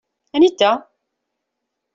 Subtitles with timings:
[0.37, 0.71] Anita?